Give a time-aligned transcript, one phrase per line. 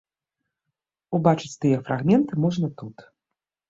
[1.19, 3.11] Убачыць тыя фрагменты можна тут.